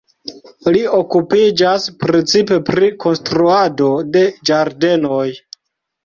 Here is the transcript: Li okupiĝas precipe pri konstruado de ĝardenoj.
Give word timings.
Li 0.75 0.79
okupiĝas 0.99 1.83
precipe 2.03 2.57
pri 2.69 2.89
konstruado 3.05 3.91
de 4.17 4.23
ĝardenoj. 4.51 5.29